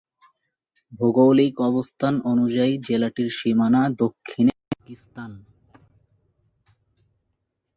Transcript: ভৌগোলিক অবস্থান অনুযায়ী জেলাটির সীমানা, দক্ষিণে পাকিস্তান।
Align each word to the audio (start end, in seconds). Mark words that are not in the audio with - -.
ভৌগোলিক 0.91 1.55
অবস্থান 1.61 2.13
অনুযায়ী 2.23 2.73
জেলাটির 2.87 3.29
সীমানা, 3.29 3.81
দক্ষিণে 3.97 4.53
পাকিস্তান। 4.71 5.31